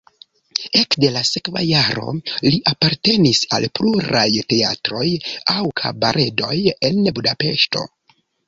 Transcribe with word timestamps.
Ekde 0.77 1.09
la 1.17 1.21
sekva 1.31 1.61
jaro 1.71 2.15
li 2.47 2.61
apartenis 2.71 3.43
al 3.59 3.69
pluraj 3.81 4.25
teatroj 4.55 5.07
aŭ 5.57 5.61
kabaredoj 5.83 6.59
en 6.91 7.03
Budapeŝto. 7.21 7.89